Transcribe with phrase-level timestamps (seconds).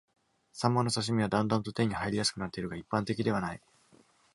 [0.51, 3.61] サンマの刺身はだんだんと手に入りやすくなっているが、一般的ではない。